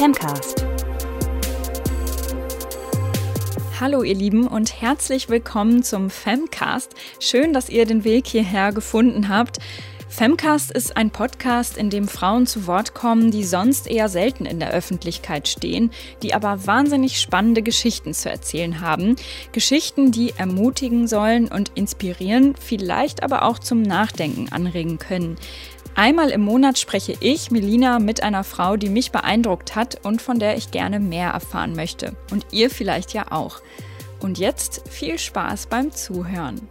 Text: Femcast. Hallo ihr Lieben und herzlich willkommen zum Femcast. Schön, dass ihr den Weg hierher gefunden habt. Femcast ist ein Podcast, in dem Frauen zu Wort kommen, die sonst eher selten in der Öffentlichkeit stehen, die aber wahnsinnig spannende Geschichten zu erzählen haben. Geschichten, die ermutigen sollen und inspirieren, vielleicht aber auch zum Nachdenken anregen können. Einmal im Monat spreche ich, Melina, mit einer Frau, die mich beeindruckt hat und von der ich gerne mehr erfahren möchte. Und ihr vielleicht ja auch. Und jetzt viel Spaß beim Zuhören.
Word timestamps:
Femcast. 0.00 0.64
Hallo 3.78 4.02
ihr 4.02 4.14
Lieben 4.14 4.46
und 4.46 4.80
herzlich 4.80 5.28
willkommen 5.28 5.82
zum 5.82 6.08
Femcast. 6.08 6.94
Schön, 7.18 7.52
dass 7.52 7.68
ihr 7.68 7.84
den 7.84 8.02
Weg 8.02 8.26
hierher 8.26 8.72
gefunden 8.72 9.28
habt. 9.28 9.58
Femcast 10.08 10.70
ist 10.72 10.96
ein 10.96 11.10
Podcast, 11.10 11.76
in 11.76 11.90
dem 11.90 12.08
Frauen 12.08 12.46
zu 12.46 12.66
Wort 12.66 12.94
kommen, 12.94 13.30
die 13.30 13.44
sonst 13.44 13.86
eher 13.86 14.08
selten 14.08 14.46
in 14.46 14.58
der 14.58 14.70
Öffentlichkeit 14.70 15.48
stehen, 15.48 15.90
die 16.22 16.32
aber 16.32 16.66
wahnsinnig 16.66 17.20
spannende 17.20 17.60
Geschichten 17.60 18.14
zu 18.14 18.30
erzählen 18.30 18.80
haben. 18.80 19.16
Geschichten, 19.52 20.12
die 20.12 20.32
ermutigen 20.36 21.08
sollen 21.08 21.46
und 21.46 21.72
inspirieren, 21.74 22.54
vielleicht 22.58 23.22
aber 23.22 23.42
auch 23.42 23.58
zum 23.58 23.82
Nachdenken 23.82 24.48
anregen 24.50 24.98
können. 24.98 25.36
Einmal 25.94 26.30
im 26.30 26.40
Monat 26.40 26.78
spreche 26.78 27.14
ich, 27.20 27.50
Melina, 27.50 27.98
mit 27.98 28.22
einer 28.22 28.44
Frau, 28.44 28.76
die 28.76 28.88
mich 28.88 29.12
beeindruckt 29.12 29.74
hat 29.74 30.04
und 30.04 30.22
von 30.22 30.38
der 30.38 30.56
ich 30.56 30.70
gerne 30.70 31.00
mehr 31.00 31.30
erfahren 31.30 31.74
möchte. 31.74 32.16
Und 32.30 32.46
ihr 32.52 32.70
vielleicht 32.70 33.12
ja 33.12 33.32
auch. 33.32 33.60
Und 34.20 34.38
jetzt 34.38 34.82
viel 34.88 35.18
Spaß 35.18 35.66
beim 35.66 35.92
Zuhören. 35.92 36.68